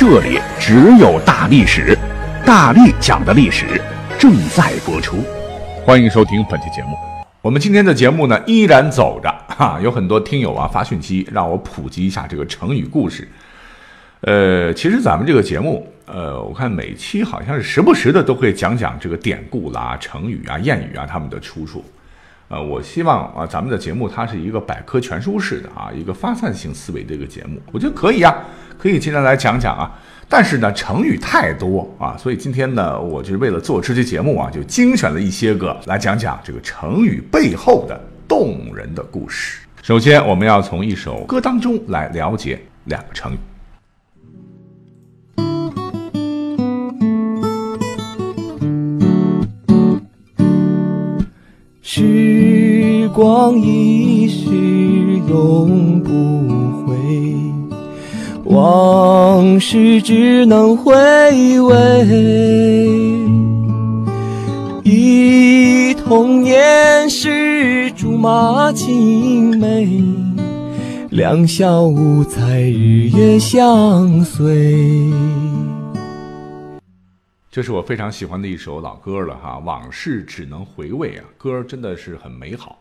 [0.00, 1.94] 这里只有大历史，
[2.46, 3.78] 大力讲的历史
[4.18, 5.18] 正在播出，
[5.84, 6.96] 欢迎收听本期节目。
[7.42, 13.28] 我们今天的节目呢，依然走着哈，有很多听友啊发讯息让我普及一下这个成语故事。
[14.22, 21.84] 呃，其实咱们这个节目，呃，我看每期好像是时不时的都会讲讲这个典故啦、成语啊、谚语啊他们的出处。
[22.50, 28.34] 呃，我希望啊，咱们的节目它是一个百科全书式的啊，一个发散性思维的一个节目，我觉得可以啊，
[28.76, 29.88] 可以今天来讲讲啊。
[30.28, 39.60] 但是呢，成语太多啊，所以今天呢，我就是为了做这期节目啊，就精选了一些个来讲讲这个成语背后的动人的故事。
[39.80, 43.38] 首先，我们要从一首歌当中来了解两个成语。
[53.12, 54.46] 光一逝
[55.28, 56.10] 永不
[56.86, 56.96] 回，
[58.44, 60.92] 往事只能回
[61.60, 61.74] 味。
[64.84, 70.02] 忆童年时竹马青梅，
[71.10, 75.12] 两小无猜日夜相随。
[77.50, 82.78] 这是我非常喜欢的一首老歌了哈，往事只能回味啊，歌真的是很美好。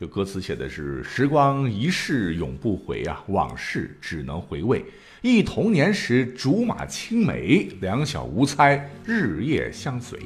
[0.00, 4.84] 这歌词写的是时光一逝永不回啊，往事只能回味。
[5.22, 10.16] 忆童年时竹马青梅，两小无猜日夜相随。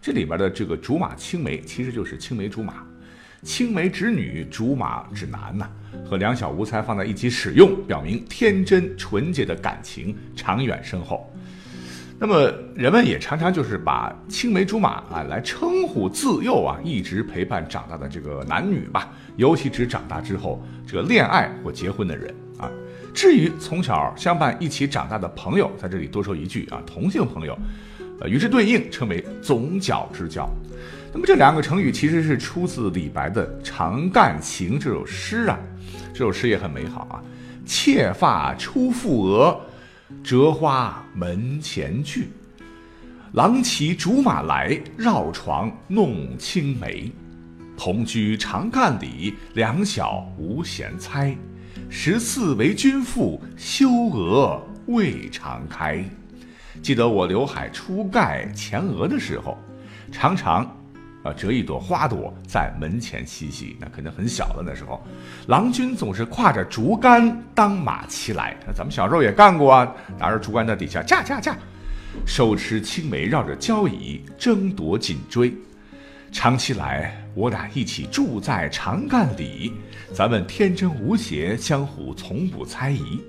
[0.00, 2.82] 这里边的这个竹马青梅其实就是青梅竹马，
[3.42, 5.68] 青梅指女，竹马指男呐，
[6.06, 11.30] 和两小无猜放在一起使用，表明天真纯洁的感情长远深厚。
[12.26, 22.70] 那么人们也常常就是把青梅竹马啊来称呼自幼啊一直陪伴长大的这个男女吧，尤其指长大之后这个恋爱或结婚的人啊。
[23.12, 27.54] 至于从小相伴一起长大的朋友，在这里多说一句啊，同性朋友，
[28.20, 30.48] 呃，与之对应称为总角之交。
[31.12, 35.58] 那么这两个成语其实是出自李白的《长干行》这首诗啊，
[36.14, 37.20] 这首诗也很美好啊，
[37.66, 39.60] 妾发初覆额。
[40.22, 42.28] 折花门前剧，
[43.32, 47.10] 郎骑竹马来，绕床弄青梅。
[47.76, 51.36] 同居长干里，两小无嫌猜。
[51.90, 56.04] 十四为君妇，羞额未尝开。
[56.80, 59.58] 记得我刘海初盖前额的时候，
[60.12, 60.83] 常常。
[61.24, 64.62] 啊，折一朵花朵在门前嬉戏，那肯定很小了。
[64.64, 65.02] 那时候，
[65.48, 68.54] 郎君总是挎着竹竿当马骑来。
[68.66, 71.56] 那咱们小时候也干过啊，拿着竹竿在底下驾驾驾，
[72.26, 75.54] 手持青梅绕着交椅争夺紧追。
[76.30, 79.72] 长期来，我俩一起住在长干里，
[80.12, 83.22] 咱们天真无邪，相互从不猜疑。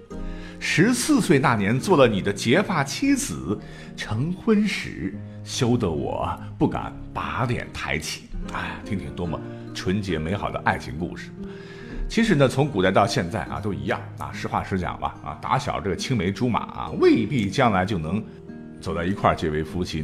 [0.59, 3.57] 十四岁那年做了你的结发妻子，
[3.95, 5.13] 成婚时。
[5.45, 9.39] 羞得我不敢把脸抬起，哎，听听多么
[9.75, 11.29] 纯洁美好的爱情故事。
[12.09, 14.31] 其实呢，从古代到现在啊，都一样啊。
[14.33, 18.23] 实话实讲吧，啊，打小这个青梅竹马啊，未必将来就能
[18.81, 20.03] 走到一块儿结为夫妻。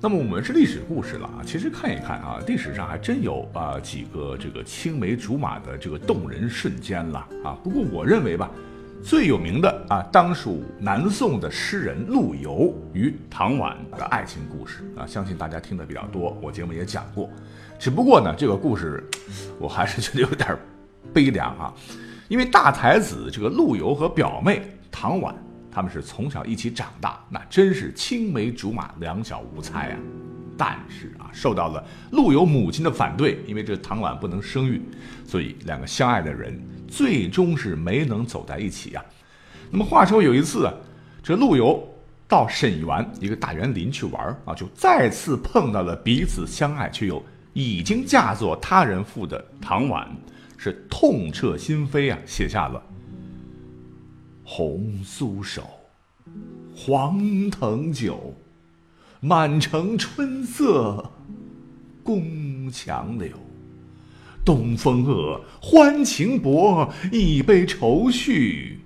[0.00, 7.56] 那么我们是历史故事了啊，其实看一看啊，历史上还真有啊几个这个青梅竹马的这个动人瞬间了啊。
[7.64, 8.50] 不过我认为吧。
[9.02, 17.30] 最有名的啊，当属南宋的诗人陆游与唐婉的爱情故事啊，相信大家听的比较多，我节目也讲过。
[17.78, 19.02] 只不过呢，这个故事
[19.58, 20.56] 我还是觉得有点
[21.14, 21.72] 悲凉啊，
[22.28, 25.34] 因为大才子这个陆游和表妹唐婉，
[25.70, 29.98] 他们是从小一起长大，那真是青梅竹马，两小无猜啊。
[30.58, 34.82] 但是啊，受到了陆游母亲的反对，因为这唐婉不能生育，
[35.24, 39.04] 所以两个相爱的人最终是没能走在一起呀。
[39.70, 40.74] 那么话说有一次啊，
[41.22, 41.80] 这陆游
[42.26, 47.22] 到沈园一个大园林去玩啊，就再次碰到了彼此相爱却又
[47.52, 50.10] 已经嫁作他人妇的唐婉，
[50.56, 52.82] 是痛彻心扉啊，写下了
[54.42, 55.62] “红酥手，
[56.74, 58.34] 黄藤酒”。
[59.20, 61.10] 满城春色
[62.04, 63.30] 宫墙柳，
[64.44, 68.80] 东风恶，欢情薄，一杯愁绪，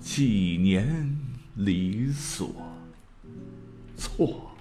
[0.00, 1.18] 几年
[1.56, 2.48] 离索。
[3.96, 4.52] 错，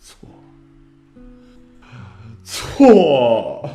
[0.00, 0.28] 错，
[2.42, 3.70] 错。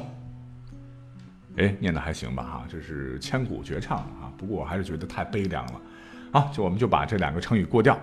[1.56, 2.44] 哎，念的还行吧？
[2.44, 4.32] 哈，这是千古绝唱啊。
[4.38, 5.82] 不过我还是觉得太悲凉了。
[6.34, 7.98] 好，就我们就把这两个成语过掉。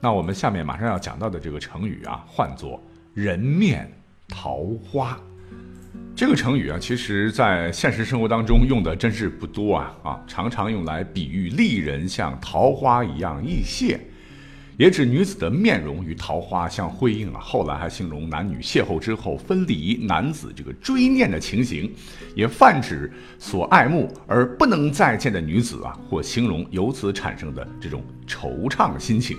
[0.00, 2.82] 那我们下面马上要讲到的这个成语啊，唤作
[3.14, 3.90] “人面
[4.28, 5.18] 桃花”。
[6.14, 14.00] 这个成语啊，其实在现实生活当中用的真是不多啊啊，常常用来比喻丽人像桃花一样易谢。
[14.78, 21.90] 也指女子的面容与桃花相辉映啊，后来还形容男女邂逅之后分离，男子这个追念的情形，
[22.34, 29.38] 也泛指所爱慕而不能再见的女子啊，或形容由此产生的这种惆怅心情。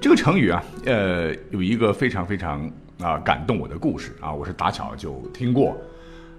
[0.00, 5.76] 这个成语啊，呃，有一个非常非常啊感动我的故事啊，我是打巧就听过。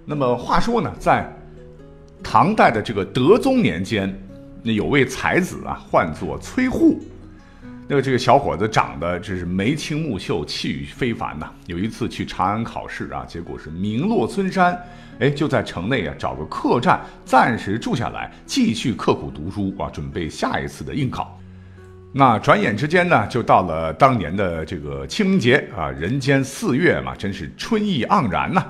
[0.06, 1.30] 那么话说呢，在
[2.22, 4.18] 唐代的这个德宗年间，
[4.62, 7.00] 那有位才子啊，唤作崔护。
[7.86, 11.50] 那个这个小伙子长得这是眉清目秀，气宇非凡呐。
[11.66, 14.78] 有一次去长安考试啊，结果是名落孙山，
[15.18, 21.36] 哎，就在城内啊找个客栈暂时住下来，继续刻苦读书啊，准备下一次的应考。
[22.12, 28.66] 那转眼之间呢，就到了当年的这个清明节啊，人间四月嘛，真是春意盎然呐。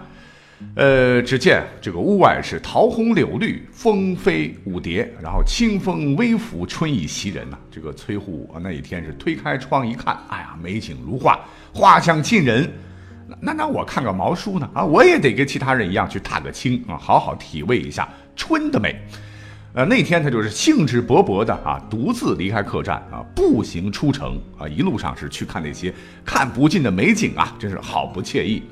[0.75, 7.57] 呃，只见这个屋外是桃红柳绿，蜂飞舞蝶，然后清风微拂，春意袭人呐。
[7.71, 11.41] 这个崔护啊，那一天是推开窗一看，哎呀，美景如画，
[11.73, 12.71] 花香沁人。
[13.41, 14.69] 那那我看个毛书呢？
[14.75, 18.07] 啊，我也得跟其他人一样去踏个青啊，好好体味一下
[18.37, 19.01] 春的美。
[19.73, 25.95] 呃，那天他就是兴致勃勃的啊，独自离开客栈啊，步行出城啊，一路上是去看那些
[26.25, 28.65] 看不尽的美景啊，真是好不惬意。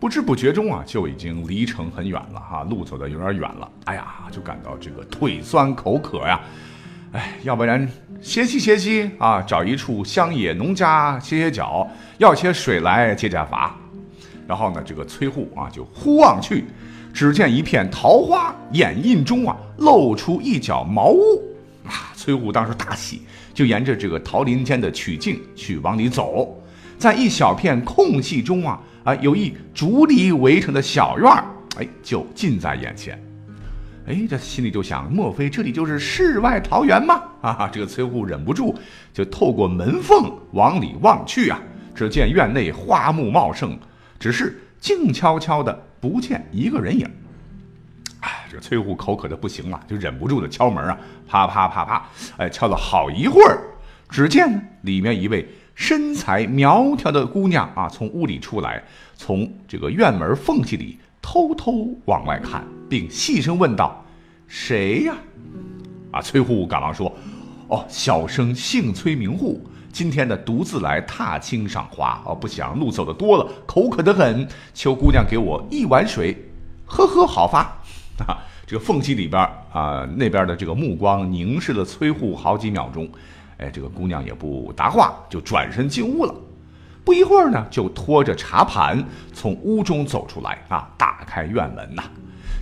[0.00, 6.40] 不知不觉中啊，就已经离城很远了哈，路走的有点远了，哎呀，就感到这个腿酸口渴呀，
[7.12, 7.88] 哎，要不然
[8.20, 13.76] 歇息歇息啊，找一处乡野农家歇歇脚，要些水来解解乏。
[14.48, 16.64] 然后呢，这个崔护啊，就忽望去，
[17.12, 21.42] 只见一片桃花掩映中啊，露出一角茅屋
[21.86, 22.12] 啊。
[22.14, 23.22] 崔护当时大喜，
[23.52, 26.60] 就沿着这个桃林间的曲径去往里走，
[26.98, 28.80] 在一小片空隙中啊。
[29.02, 31.42] 啊，有一竹篱围成的小院儿，
[31.78, 33.18] 哎，就近在眼前。
[34.06, 37.22] 哎，这心里就想，莫非这里就是世外桃源吗？
[37.40, 38.74] 啊，这个崔护忍不住
[39.10, 41.58] 就透过门缝往里望去啊，
[41.94, 43.78] 只见院内花木茂盛，
[44.18, 47.08] 只是静悄悄的，不见一个人影。
[48.20, 50.98] 哎，这个崔护口渴的不行了，就忍不住的敲门啊，
[51.28, 53.62] 啪啪啪啪，哎，敲了好一会儿，
[54.08, 55.46] 只见呢里面一位。
[55.74, 58.82] 身材苗条的姑娘啊，从屋里出来，
[59.16, 64.04] 从这个院门缝隙里偷偷往外看，并细声问道
[64.46, 65.14] ：“谁呀？”
[66.12, 67.10] 啊，崔护赶忙说
[67.68, 72.22] ：“哦，小生姓崔名护，今天呢独自来踏青赏花。
[72.24, 76.36] 哦，不想路走的多了，口渴的很，求姑娘给我一碗水，
[76.84, 77.62] 喝喝好发。
[78.26, 79.42] ”啊，这个缝隙里边
[79.72, 83.08] 啊，那边的这个目光凝视了崔护好几秒钟。
[83.58, 86.34] 哎，这个姑娘也不答话，就转身进屋了。
[87.02, 89.02] 不一会儿呢，就拖着茶盘
[89.32, 92.02] 从屋中走出来啊，打开院门呐。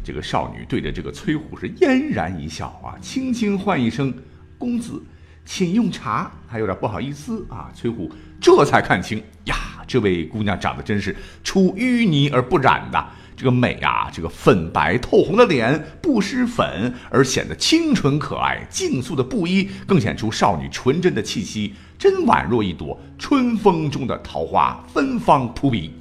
[0.04, 4.14] 这个少女对着这个崔护是嫣然一笑啊，轻轻唤一声
[4.56, 5.02] “公子，
[5.48, 7.70] 请用茶”，还有点不好意思啊。
[7.74, 9.56] 崔护这才看清呀，
[9.86, 13.02] 这位姑娘长得真是出淤泥而不染的。
[13.34, 25.94] 这个美啊，这个粉白透红的脸不施粉，而显得清纯可爱；净素的布衣更显出少女纯真的气息，真宛若一朵春风中的桃花，芬芳扑鼻。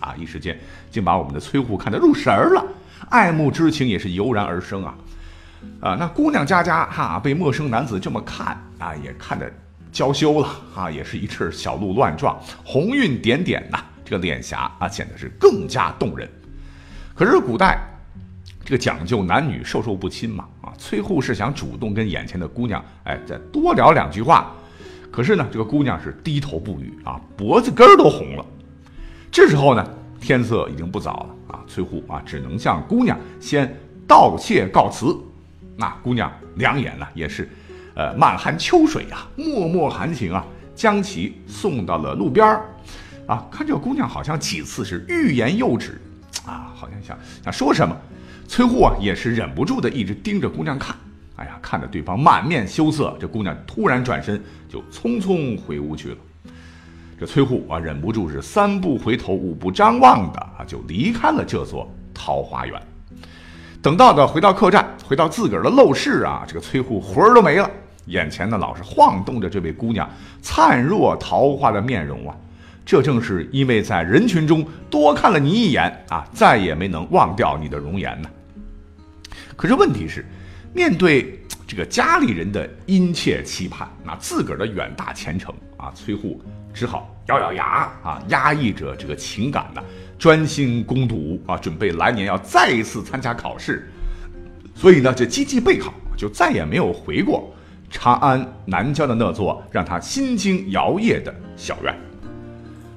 [0.00, 0.58] 啊，一时间
[0.90, 2.66] 竟把我们的崔护看得入神儿了，
[3.10, 4.94] 爱慕之情也是油然而生啊！
[5.80, 9.50] 啊，那姑娘家家哈被陌生男子这么看啊，也看得
[9.92, 16.28] 娇羞了啊，也是一阵小鹿乱撞，红晕点点呐，这个脸颊啊显得是更加动人。
[17.14, 17.80] 可是古代，
[18.64, 24.54] 这个讲究男女授受不亲嘛，啊，崔护是想主动跟眼前的姑娘，哎，再多聊两句话。
[25.10, 28.46] 可是呢，这个姑娘是低头不语啊，脖子根儿都红了。
[29.32, 29.84] 这时候呢，
[30.20, 33.74] 天色已经不早了啊，崔护啊，只能向姑娘先
[34.06, 35.16] 道谢告辞。
[35.76, 37.48] 那姑娘两眼呢，也是，
[37.98, 42.64] 呃，满含秋水啊，脉脉含情啊，将其送到了路边儿。
[43.26, 46.00] 啊，看这个姑娘好像几次是欲言又止。
[46.46, 47.94] 啊，好像想想说什么，
[48.46, 50.94] 崔护啊也是忍不住的，一直盯着姑娘看。
[51.34, 56.16] 哎呀，看着对方满面羞涩，这姑娘突然转身就匆匆回屋去了。
[57.18, 62.80] 这崔护啊忍不住是三步回头，五步张望的啊，就离开了这座桃花源。
[63.82, 67.70] 等到的回到客栈，回到自个儿的陋室啊，这个崔护魂儿都没了，
[68.08, 70.08] 眼前呢老是晃动着这位姑娘
[70.42, 72.34] 灿若桃花的面容啊。
[72.84, 78.30] 这正是因为在人群中多看了你一眼啊，再也没能忘掉你的容颜呢。
[79.56, 80.24] 可是问题是，
[80.72, 86.40] 面对这个家里人的殷切期盼，那自个儿的远大前程啊，崔护
[86.72, 89.82] 只好咬咬牙啊，压抑着这个情感呢，
[90.18, 93.86] 专心攻读啊，准备来年要再一次参加考试。
[94.74, 97.54] 所以呢，这积极备考，就再也没有回过
[97.90, 101.94] 长安南郊的那座让他心惊摇曳的小院。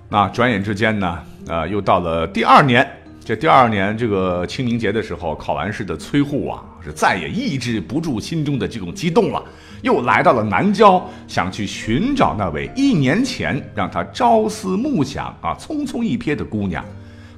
[0.10, 2.88] 那转眼之间呢，呃，又到了第二年。
[3.24, 9.41] 这第二年这个清明节的时候，考完试的崔护啊，是再也抑制不住心中的这种激动了，
[9.83, 16.83] 又来到了南郊，想去寻找那位一年前让他朝思暮想啊、匆匆一瞥的姑娘。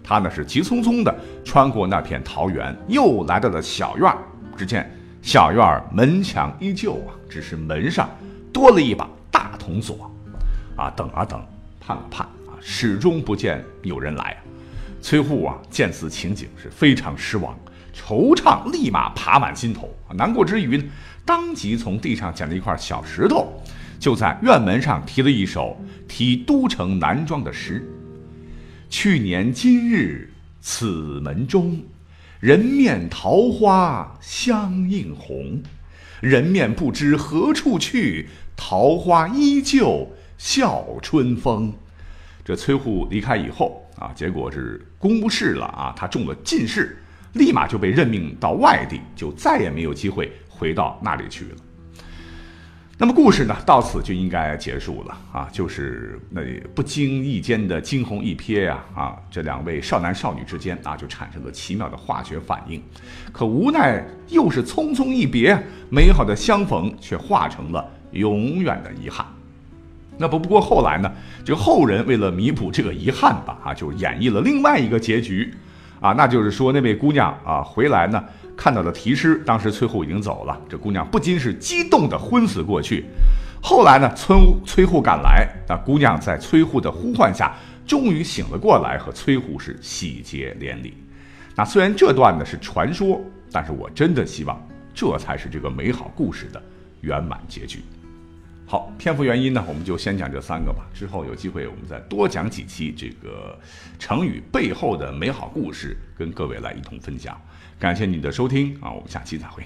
[0.01, 4.17] 他呢是急匆匆的穿过那片桃园，又来到了小院儿。
[4.55, 4.89] 只见
[5.23, 8.09] 小院儿门墙依旧啊，只是门上
[8.51, 10.11] 多了一把大铜锁。
[10.75, 11.41] 啊，等啊等，
[11.79, 12.59] 盼啊盼啊。
[12.59, 14.37] 始终不见有人来啊！
[15.01, 17.57] 崔护啊，见此情景是非常失望，
[17.95, 19.89] 惆怅立马爬满心头。
[20.13, 20.83] 难过之余呢，
[21.23, 23.53] 当即从地上捡了一块小石头，
[23.97, 27.81] 就在院门上题了一首题都城南庄的诗
[28.89, 31.81] ：“去年今日此门中，
[32.43, 35.63] 人面桃花相映红。
[36.19, 41.73] 人面不知何处去，桃花依旧笑春风。”
[42.43, 46.97] 这崔护离开以后啊，结果是公事了啊，他中了进士，
[47.31, 51.55] 立马就被任命到外地，就再也没有机会回到那里去了。
[53.03, 56.41] 那么故事呢，到此就应该结束了啊，就是那
[56.73, 62.81] 不经意间的惊鸿一瞥呀啊，这两位少男少女之间啊，就产生了奇妙的化学反应，
[63.33, 69.25] 可无奈又是匆匆一别，美好的相逢却化成了永远的遗憾。
[70.17, 71.11] 那不不过后来呢？
[71.43, 75.53] 这个后人为了弥补这个遗憾吧，啊，就演绎了另外一个结局，
[75.99, 78.23] 啊，那就是说那位姑娘啊回来呢，
[78.55, 83.05] 看到了题诗，当时崔护已经走了，这姑娘不禁是激动的昏死过去。
[83.61, 87.55] 后来呢，崔崔护赶来，那姑娘在崔护的呼唤下，
[87.87, 90.93] 终于醒了过来，和崔护是喜结连理。
[91.55, 94.61] 那虽然这段呢是传说，但是我真的希望
[94.93, 96.61] 这才是这个美好故事的
[97.01, 97.79] 圆满结局。
[98.65, 100.83] 好，篇幅原因呢，我们就先讲这三个吧。
[100.93, 103.57] 之后有机会我们再多讲几期这个
[103.99, 107.39] 成语背后的美好故事，跟各位来一同分享。
[107.79, 109.63] 感谢你的收听啊，我们下期再会。